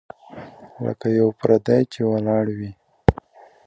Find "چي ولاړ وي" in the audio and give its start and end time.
1.91-2.71